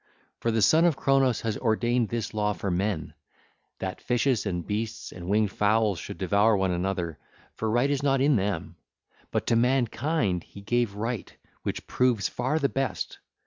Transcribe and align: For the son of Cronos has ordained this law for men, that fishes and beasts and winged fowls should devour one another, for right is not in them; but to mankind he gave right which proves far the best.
For 0.39 0.49
the 0.49 0.63
son 0.63 0.85
of 0.85 0.95
Cronos 0.95 1.41
has 1.41 1.59
ordained 1.59 2.09
this 2.09 2.33
law 2.33 2.53
for 2.53 2.71
men, 2.71 3.13
that 3.77 4.01
fishes 4.01 4.47
and 4.47 4.65
beasts 4.65 5.11
and 5.11 5.29
winged 5.29 5.51
fowls 5.51 5.99
should 5.99 6.17
devour 6.17 6.57
one 6.57 6.71
another, 6.71 7.19
for 7.53 7.69
right 7.69 7.87
is 7.87 8.01
not 8.01 8.19
in 8.19 8.35
them; 8.35 8.77
but 9.29 9.45
to 9.45 9.55
mankind 9.55 10.41
he 10.43 10.61
gave 10.61 10.95
right 10.95 11.31
which 11.61 11.85
proves 11.85 12.27
far 12.27 12.57
the 12.57 12.67
best. 12.67 13.19